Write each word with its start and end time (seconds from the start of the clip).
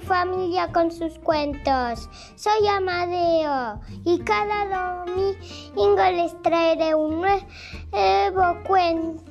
familia 0.00 0.72
con 0.72 0.90
sus 0.90 1.18
cuentos. 1.18 2.08
Soy 2.36 2.66
Amadeo 2.66 3.80
y 4.04 4.18
cada 4.20 5.04
domingo 5.04 6.02
les 6.12 6.40
traeré 6.42 6.94
un 6.94 7.20
nuevo 7.20 8.62
cuento. 8.66 9.28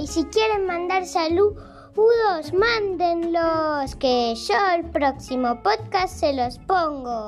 Y 0.00 0.06
si 0.06 0.24
quieren 0.24 0.66
mandar 0.66 1.06
saludos, 1.06 2.52
mándenlos, 2.52 3.96
que 3.96 4.34
yo 4.34 4.54
el 4.74 4.90
próximo 4.90 5.62
podcast 5.62 6.14
se 6.14 6.32
los 6.32 6.58
pongo. 6.60 7.26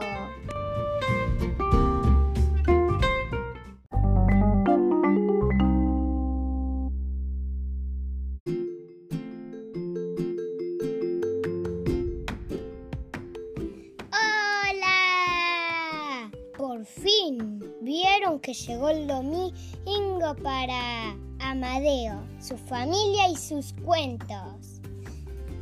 Vieron 17.81 18.41
que 18.41 18.55
llegó 18.55 18.91
el 18.91 19.07
domingo 19.07 20.35
para 20.43 21.17
Amadeo, 21.41 22.23
su 22.41 22.57
familia 22.57 23.29
y 23.29 23.37
sus 23.37 23.73
cuentos. 23.85 24.81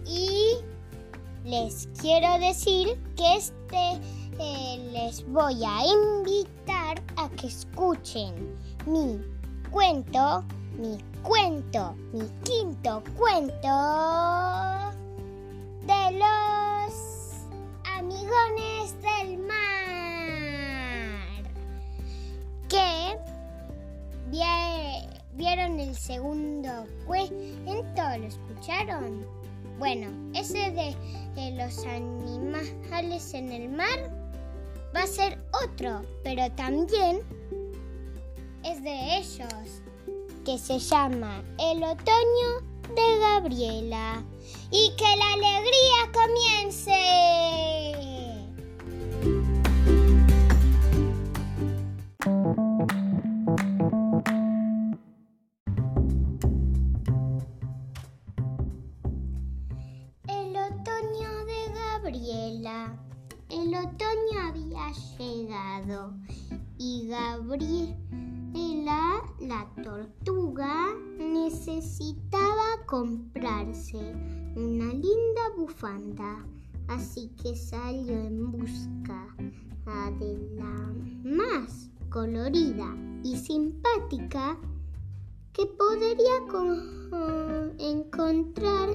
Y 0.06 0.56
les 1.44 1.88
quiero 2.00 2.38
decir 2.38 2.98
que 3.16 3.36
este 3.36 4.00
eh, 4.40 4.90
les 4.92 5.26
voy 5.30 5.64
a 5.64 5.86
invitar 5.86 7.02
a 7.16 7.28
que 7.30 7.48
escuchen 7.48 8.34
mi 8.86 9.20
cuento, 9.70 10.44
mi 10.78 10.98
cuento, 11.22 11.94
mi 12.12 12.28
quinto 12.44 13.02
cuento 13.16 13.68
de 15.86 16.18
los 16.18 16.92
amigones 17.96 18.97
¿Vieron 25.38 25.78
el 25.78 25.94
segundo 25.94 26.84
cuento? 27.06 28.02
¿Lo 28.18 28.26
escucharon? 28.26 29.24
Bueno, 29.78 30.08
ese 30.34 30.72
de, 30.72 31.52
los 31.52 31.86
animales 31.86 33.32
en 33.34 33.52
el 33.52 33.68
mar 33.68 34.10
va 34.94 35.04
a 35.04 35.06
ser 35.06 35.38
otro, 35.64 36.02
pero 36.24 36.50
también 36.56 37.20
es 38.64 38.82
de 38.82 39.18
ellos, 39.18 39.82
que 40.44 40.58
se 40.58 40.80
llama 40.80 41.44
El 41.58 41.84
otoño 41.84 42.60
de 42.96 43.18
Gabriela. 43.20 44.24
Y 44.72 44.92
que 44.96 45.16
la 45.16 45.32
alegría 45.34 46.12
comience. 46.12 47.97
El 63.48 63.74
otoño 63.74 64.40
había 64.46 64.92
llegado 65.18 66.12
y 66.76 67.08
Gabriela, 67.08 67.86
la 69.40 69.66
tortuga, 69.82 70.94
necesitaba 71.18 72.84
comprarse 72.86 73.96
una 74.54 74.92
linda 74.92 75.50
bufanda, 75.56 76.44
así 76.88 77.30
que 77.42 77.56
salió 77.56 78.12
en 78.12 78.52
busca 78.52 79.34
de 80.20 80.36
la 80.56 80.92
más 81.24 81.90
colorida 82.10 82.94
y 83.24 83.34
simpática 83.36 84.58
que 85.54 85.64
podría 85.64 86.36
encontrar 87.78 88.90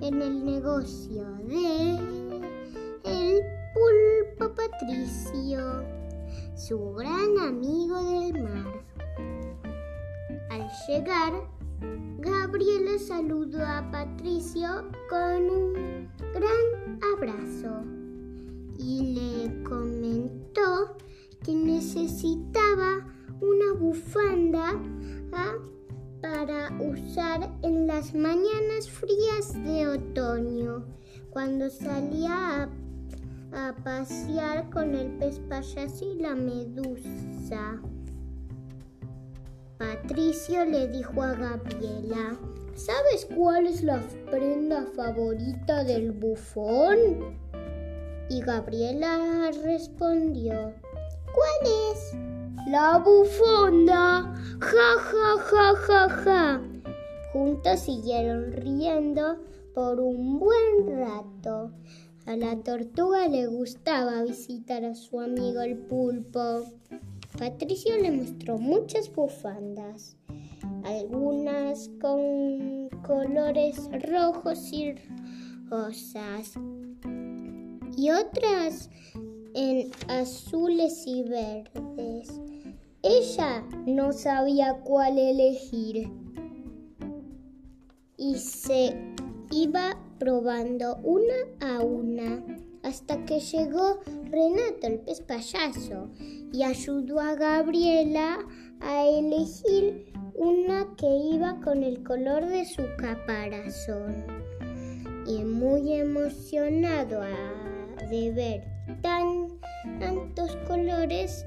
en 0.00 0.22
el 0.22 0.44
negocio 0.44 1.24
de 1.48 2.25
Patricio, 4.78 5.84
su 6.54 6.92
gran 6.92 7.38
amigo 7.38 7.96
del 8.02 8.42
mar. 8.42 8.84
Al 10.50 10.68
llegar, 10.86 11.32
Gabriela 12.18 12.98
saludó 12.98 13.64
a 13.64 13.90
Patricio 13.90 14.68
con 15.08 15.50
un 15.50 16.08
gran 16.34 17.00
abrazo 17.14 17.84
y 18.78 19.14
le 19.14 19.62
comentó 19.62 20.98
que 21.42 21.54
necesitaba 21.54 23.06
una 23.40 23.72
bufanda 23.80 24.72
ah, 25.32 25.54
para 26.20 26.70
usar 26.82 27.50
en 27.62 27.86
las 27.86 28.14
mañanas 28.14 28.90
frías 28.90 29.54
de 29.64 29.88
otoño, 29.88 30.84
cuando 31.30 31.70
salía 31.70 32.64
a 32.64 32.85
a 33.52 33.74
pasear 33.84 34.68
con 34.70 34.94
el 34.94 35.08
pez 35.18 35.38
payaso 35.48 36.04
y 36.04 36.20
la 36.20 36.34
medusa. 36.34 37.80
Patricio 39.78 40.64
le 40.64 40.88
dijo 40.88 41.22
a 41.22 41.34
Gabriela, 41.34 42.38
¿sabes 42.74 43.26
cuál 43.36 43.66
es 43.66 43.82
la 43.82 44.00
prenda 44.30 44.86
favorita 44.96 45.84
del 45.84 46.12
bufón? 46.12 47.36
Y 48.28 48.40
Gabriela 48.40 49.50
respondió, 49.62 50.72
¿cuál 51.34 51.72
es? 51.92 52.14
La 52.68 52.98
bufonda. 52.98 54.34
Ja, 54.60 54.98
ja, 54.98 55.38
ja, 55.38 55.74
ja, 55.76 56.08
ja. 56.08 56.60
Juntos 57.32 57.80
siguieron 57.80 58.50
riendo 58.52 59.36
por 59.74 60.00
un 60.00 60.40
buen 60.40 60.98
rato. 60.98 61.70
A 62.26 62.34
la 62.34 62.56
tortuga 62.56 63.28
le 63.28 63.46
gustaba 63.46 64.24
visitar 64.24 64.84
a 64.84 64.96
su 64.96 65.20
amigo 65.20 65.60
el 65.60 65.78
pulpo. 65.78 66.64
Patricio 67.38 67.96
le 68.02 68.10
mostró 68.10 68.58
muchas 68.58 69.14
bufandas, 69.14 70.16
algunas 70.82 71.88
con 72.00 72.88
colores 73.06 73.88
rojos 74.10 74.72
y 74.72 74.96
rosas 75.70 76.54
y 77.96 78.10
otras 78.10 78.90
en 79.54 79.92
azules 80.08 81.06
y 81.06 81.22
verdes. 81.22 82.40
Ella 83.04 83.64
no 83.86 84.12
sabía 84.12 84.80
cuál 84.84 85.16
elegir 85.16 86.10
y 88.16 88.34
se 88.34 88.96
iba 89.52 89.96
probando 90.18 90.96
una 91.02 91.34
a 91.60 91.82
una 91.82 92.42
hasta 92.82 93.24
que 93.24 93.40
llegó 93.40 94.00
Renato 94.30 94.86
el 94.86 95.00
pez 95.00 95.20
payaso 95.20 96.08
y 96.52 96.62
ayudó 96.62 97.20
a 97.20 97.34
Gabriela 97.34 98.38
a 98.80 99.04
elegir 99.04 100.12
una 100.34 100.94
que 100.96 101.06
iba 101.06 101.60
con 101.60 101.82
el 101.82 102.04
color 102.04 102.46
de 102.46 102.64
su 102.64 102.82
caparazón. 102.98 104.24
Y 105.26 105.42
muy 105.42 105.94
emocionado 105.94 107.22
de 108.08 108.30
ver 108.30 108.64
tan, 109.02 109.58
tantos 109.98 110.54
colores, 110.68 111.44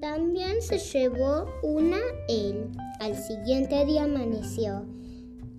también 0.00 0.60
se 0.60 0.78
llevó 0.78 1.46
una 1.62 1.98
él. 2.28 2.70
Al 2.98 3.14
siguiente 3.14 3.84
día 3.84 4.04
amaneció 4.04 4.84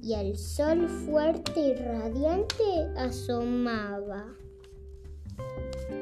y 0.02 0.14
el 0.14 0.38
sol 0.38 0.88
fuerte 0.88 1.60
y 1.60 1.74
radiante 1.76 2.90
asomaba. 2.98 4.26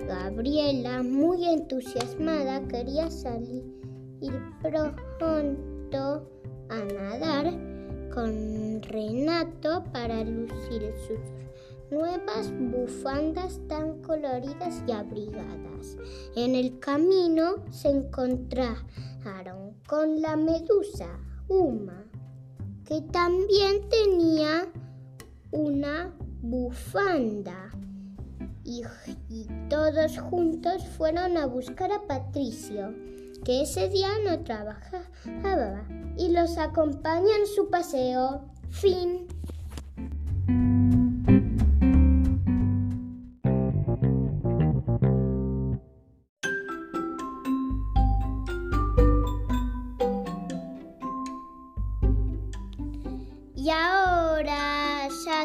Gabriela, 0.08 1.04
muy 1.04 1.46
entusiasmada, 1.46 2.68
quería 2.68 3.12
salir 3.12 3.64
pronto 4.62 6.30
a 6.70 6.80
nadar 6.94 7.54
con 8.14 8.82
Renato 8.84 9.84
para 9.92 10.24
lucir 10.24 10.94
sus 11.08 11.20
nuevas 11.92 12.52
bufandas 12.58 13.60
tan 13.68 14.02
coloridas 14.02 14.84
y 14.88 14.92
abrigadas. 14.92 15.98
En 16.36 16.56
el 16.56 16.80
camino 16.80 17.56
se 17.72 17.90
encontraron 17.90 19.76
con 19.88 20.22
la 20.22 20.36
medusa 20.36 21.08
Uma 21.48 22.09
que 22.90 23.02
también 23.02 23.88
tenía 23.88 24.68
una 25.52 26.12
bufanda. 26.42 27.70
Y, 28.64 28.82
todos 29.70 30.20
juntos 30.20 30.86
fueron 30.98 31.38
a 31.38 31.46
buscar 31.46 31.92
a 31.92 32.06
Patricio, 32.08 32.94
que 33.46 33.62
ese 33.62 33.90
día 33.90 34.10
no 34.26 34.44
trabajaba, 34.44 35.88
y 36.18 36.30
los 36.30 36.58
acompaña 36.58 37.36
en 37.40 37.46
su 37.46 37.70
paseo. 37.70 38.46
Fin. 38.70 39.28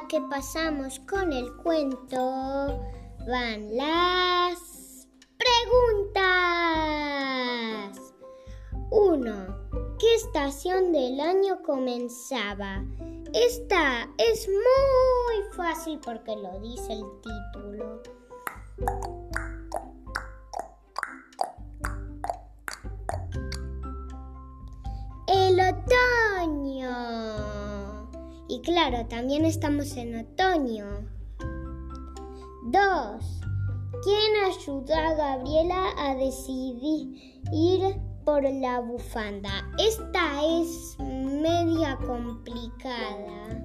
Que 0.09 0.21
pasamos 0.21 1.01
con 1.01 1.33
el 1.33 1.55
cuento, 1.57 2.81
van 3.27 3.77
las 3.77 5.09
preguntas. 5.39 6.15
1. 8.91 9.97
¿Qué 9.99 10.15
estación 10.15 10.93
del 10.93 11.21
año 11.21 11.63
comenzaba? 11.63 12.85
Esta 13.33 14.09
es 14.19 14.49
muy 14.49 15.43
fácil 15.57 15.99
porque 16.05 16.37
lo 16.37 16.61
dice 16.61 16.93
el 16.93 17.05
título. 17.23 18.03
Claro, 28.65 29.07
también 29.07 29.45
estamos 29.45 29.97
en 29.97 30.17
otoño. 30.17 30.87
2. 32.65 33.41
¿Quién 34.03 34.45
ayudó 34.47 34.95
a 34.95 35.15
Gabriela 35.15 35.91
a 35.99 36.15
decidir 36.15 37.43
ir 37.53 37.97
por 38.25 38.43
la 38.43 38.81
bufanda? 38.81 39.51
Esta 39.79 40.43
es 40.45 40.97
media 40.99 41.97
complicada. 42.07 43.63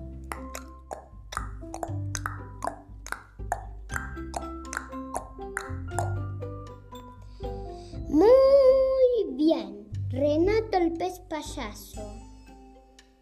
Muy 8.10 9.36
bien. 9.36 9.88
Renato 10.10 10.78
el 10.78 10.94
pez 10.94 11.20
payaso. 11.22 12.29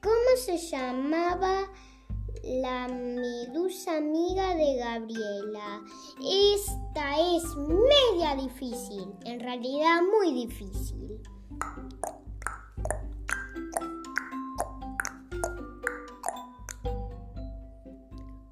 ¿Cómo 0.01 0.37
se 0.37 0.57
llamaba 0.57 1.71
la 2.43 2.87
medusa 2.87 3.97
amiga 3.97 4.53
de 4.55 4.75
Gabriela? 4.75 5.81
Esta 6.21 7.19
es 7.19 7.43
media 7.55 8.35
difícil, 8.35 9.13
en 9.25 9.39
realidad 9.39 10.01
muy 10.03 10.33
difícil. 10.33 11.21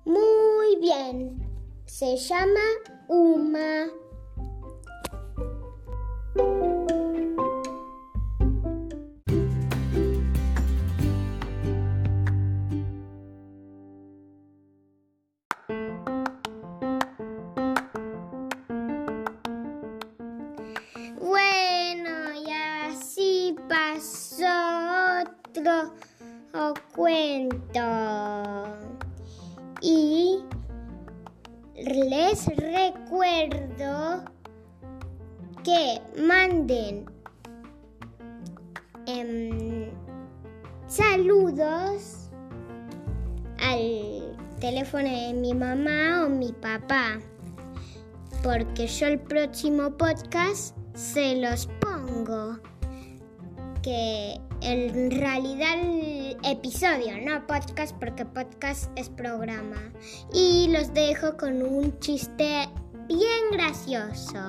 Muy 0.05 0.75
bien, 0.79 1.47
se 1.85 2.17
llama 2.17 2.61
Uma. 3.07 3.85
Cuento. 26.93 27.81
Y 29.81 30.39
les 31.75 32.45
recuerdo 32.45 34.23
que 35.63 36.01
manden 36.21 37.05
em, 39.05 39.89
saludos 40.87 42.29
al 43.59 44.35
teléfono 44.59 45.09
de 45.09 45.33
mi 45.33 45.53
mamá 45.53 46.23
o 46.25 46.29
mi 46.29 46.53
papá, 46.53 47.19
porque 48.43 48.87
yo 48.87 49.07
el 49.07 49.19
próximo 49.19 49.91
podcast 49.91 50.75
se 50.93 51.35
los 51.35 51.67
pongo. 51.81 52.59
Que 53.81 54.39
en 54.65 55.11
realidad 55.11 55.77
episodio, 56.43 57.13
no 57.23 57.45
podcast, 57.45 57.95
porque 57.99 58.25
podcast 58.25 58.91
es 58.95 59.09
programa. 59.09 59.93
Y 60.33 60.67
los 60.69 60.91
dejo 60.93 61.37
con 61.37 61.61
un 61.61 61.97
chiste 61.99 62.67
bien 63.07 63.51
gracioso. 63.51 64.39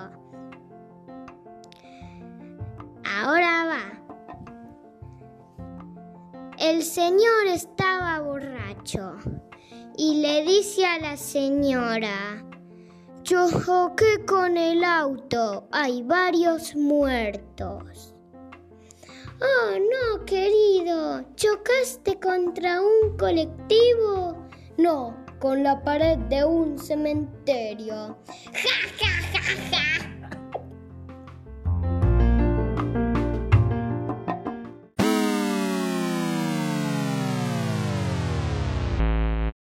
Ahora 3.04 3.66
va. 3.66 3.96
El 6.58 6.82
señor 6.82 7.46
estaba 7.48 8.20
borracho 8.20 9.18
y 9.98 10.22
le 10.22 10.42
dice 10.44 10.86
a 10.86 10.98
la 10.98 11.18
señora, 11.18 12.42
choqué 13.22 14.24
con 14.26 14.56
el 14.56 14.82
auto, 14.82 15.68
hay 15.72 16.02
varios 16.02 16.74
muertos. 16.74 18.15
Oh, 19.38 19.78
no, 19.78 20.24
querido, 20.24 21.22
¿chocaste 21.36 22.18
contra 22.18 22.80
un 22.80 23.18
colectivo? 23.18 24.46
No, 24.78 25.14
con 25.38 25.62
la 25.62 25.82
pared 25.84 26.16
de 26.30 26.42
un 26.42 26.78
cementerio. 26.78 28.16
¡Ja, 28.26 28.74
ja, 28.98 29.10
ja, 29.32 29.40
ja! 29.70 30.15